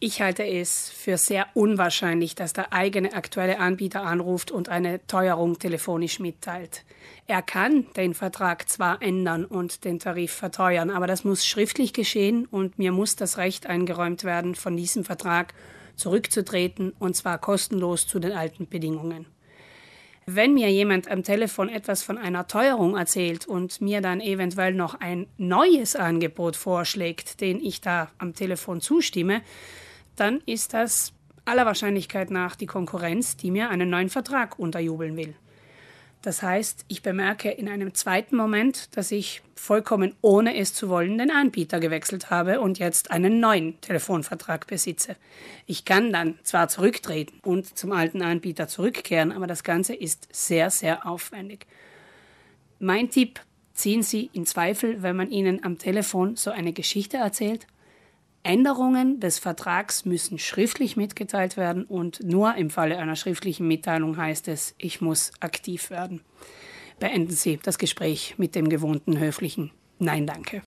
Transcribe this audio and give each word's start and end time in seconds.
Ich 0.00 0.22
halte 0.22 0.46
es 0.46 0.90
für 0.90 1.18
sehr 1.18 1.48
unwahrscheinlich, 1.54 2.36
dass 2.36 2.52
der 2.52 2.72
eigene 2.72 3.14
aktuelle 3.14 3.58
Anbieter 3.58 4.02
anruft 4.02 4.52
und 4.52 4.68
eine 4.68 5.04
Teuerung 5.08 5.58
telefonisch 5.58 6.20
mitteilt. 6.20 6.84
Er 7.26 7.42
kann 7.42 7.86
den 7.96 8.14
Vertrag 8.14 8.68
zwar 8.68 9.02
ändern 9.02 9.44
und 9.44 9.84
den 9.84 9.98
Tarif 9.98 10.30
verteuern, 10.30 10.90
aber 10.90 11.08
das 11.08 11.24
muss 11.24 11.44
schriftlich 11.44 11.92
geschehen 11.92 12.46
und 12.46 12.78
mir 12.78 12.92
muss 12.92 13.16
das 13.16 13.38
Recht 13.38 13.66
eingeräumt 13.66 14.22
werden, 14.22 14.54
von 14.54 14.76
diesem 14.76 15.02
Vertrag 15.02 15.52
zurückzutreten 15.96 16.92
und 17.00 17.16
zwar 17.16 17.38
kostenlos 17.38 18.06
zu 18.06 18.20
den 18.20 18.30
alten 18.30 18.68
Bedingungen. 18.68 19.26
Wenn 20.26 20.54
mir 20.54 20.70
jemand 20.70 21.10
am 21.10 21.24
Telefon 21.24 21.68
etwas 21.68 22.04
von 22.04 22.18
einer 22.18 22.46
Teuerung 22.46 22.96
erzählt 22.96 23.48
und 23.48 23.80
mir 23.80 24.00
dann 24.00 24.20
eventuell 24.20 24.74
noch 24.74 25.00
ein 25.00 25.26
neues 25.38 25.96
Angebot 25.96 26.54
vorschlägt, 26.54 27.40
den 27.40 27.58
ich 27.58 27.80
da 27.80 28.12
am 28.18 28.34
Telefon 28.34 28.80
zustimme, 28.80 29.42
dann 30.20 30.40
ist 30.46 30.74
das 30.74 31.12
aller 31.44 31.66
Wahrscheinlichkeit 31.66 32.30
nach 32.30 32.56
die 32.56 32.66
Konkurrenz, 32.66 33.36
die 33.36 33.50
mir 33.50 33.70
einen 33.70 33.90
neuen 33.90 34.10
Vertrag 34.10 34.58
unterjubeln 34.58 35.16
will. 35.16 35.34
Das 36.22 36.42
heißt, 36.42 36.84
ich 36.88 37.02
bemerke 37.02 37.50
in 37.50 37.68
einem 37.68 37.94
zweiten 37.94 38.36
Moment, 38.36 38.96
dass 38.96 39.12
ich 39.12 39.42
vollkommen 39.54 40.14
ohne 40.20 40.56
es 40.56 40.74
zu 40.74 40.88
wollen 40.88 41.16
den 41.16 41.30
Anbieter 41.30 41.78
gewechselt 41.78 42.30
habe 42.30 42.60
und 42.60 42.78
jetzt 42.78 43.12
einen 43.12 43.38
neuen 43.38 43.80
Telefonvertrag 43.80 44.66
besitze. 44.66 45.16
Ich 45.66 45.84
kann 45.84 46.12
dann 46.12 46.38
zwar 46.42 46.68
zurücktreten 46.68 47.38
und 47.44 47.78
zum 47.78 47.92
alten 47.92 48.22
Anbieter 48.22 48.66
zurückkehren, 48.66 49.30
aber 49.30 49.46
das 49.46 49.62
Ganze 49.62 49.94
ist 49.94 50.28
sehr, 50.32 50.70
sehr 50.70 51.06
aufwendig. 51.06 51.66
Mein 52.80 53.10
Tipp, 53.10 53.40
ziehen 53.78 54.02
Sie 54.02 54.28
in 54.32 54.44
Zweifel, 54.44 55.02
wenn 55.02 55.14
man 55.14 55.30
Ihnen 55.30 55.64
am 55.64 55.78
Telefon 55.78 56.34
so 56.34 56.50
eine 56.50 56.72
Geschichte 56.72 57.16
erzählt, 57.16 57.68
Änderungen 58.48 59.20
des 59.20 59.38
Vertrags 59.38 60.06
müssen 60.06 60.38
schriftlich 60.38 60.96
mitgeteilt 60.96 61.58
werden 61.58 61.84
und 61.84 62.24
nur 62.24 62.54
im 62.54 62.70
Falle 62.70 62.96
einer 62.96 63.14
schriftlichen 63.14 63.68
Mitteilung 63.68 64.16
heißt 64.16 64.48
es, 64.48 64.74
ich 64.78 65.02
muss 65.02 65.32
aktiv 65.40 65.90
werden. 65.90 66.22
Beenden 66.98 67.30
Sie 67.30 67.58
das 67.62 67.76
Gespräch 67.76 68.36
mit 68.38 68.54
dem 68.54 68.70
gewohnten 68.70 69.18
höflichen 69.18 69.70
Nein, 69.98 70.26
danke. 70.26 70.62